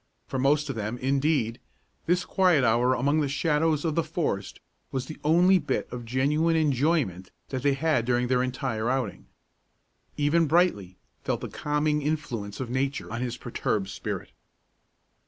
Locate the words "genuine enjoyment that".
6.05-7.61